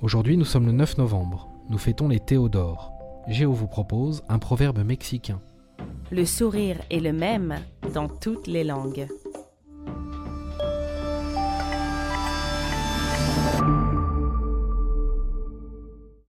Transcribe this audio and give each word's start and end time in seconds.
Aujourd'hui, 0.00 0.36
nous 0.36 0.44
sommes 0.44 0.66
le 0.66 0.72
9 0.72 0.98
novembre. 0.98 1.48
Nous 1.70 1.78
fêtons 1.78 2.08
les 2.08 2.18
Théodores. 2.18 2.92
Géo 3.28 3.52
vous 3.52 3.68
propose 3.68 4.24
un 4.28 4.38
proverbe 4.38 4.84
mexicain. 4.84 5.40
Le 6.10 6.26
sourire 6.26 6.76
est 6.90 7.00
le 7.00 7.12
même 7.12 7.60
dans 7.94 8.08
toutes 8.08 8.48
les 8.48 8.64
langues. 8.64 9.06